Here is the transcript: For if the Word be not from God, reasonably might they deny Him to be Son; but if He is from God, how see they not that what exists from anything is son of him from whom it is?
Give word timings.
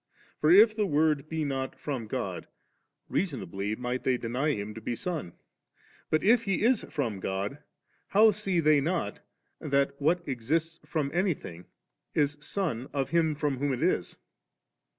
For 0.39 0.49
if 0.49 0.75
the 0.75 0.87
Word 0.87 1.29
be 1.29 1.45
not 1.45 1.77
from 1.79 2.07
God, 2.07 2.47
reasonably 3.07 3.75
might 3.75 4.01
they 4.03 4.17
deny 4.17 4.49
Him 4.53 4.73
to 4.73 4.81
be 4.81 4.95
Son; 4.95 5.33
but 6.09 6.23
if 6.23 6.45
He 6.45 6.63
is 6.63 6.83
from 6.89 7.19
God, 7.19 7.59
how 8.07 8.31
see 8.31 8.59
they 8.59 8.81
not 8.81 9.19
that 9.59 9.91
what 10.01 10.27
exists 10.27 10.79
from 10.87 11.11
anything 11.13 11.65
is 12.15 12.35
son 12.41 12.87
of 12.93 13.11
him 13.11 13.35
from 13.35 13.59
whom 13.59 13.71
it 13.73 13.83
is? 13.83 14.17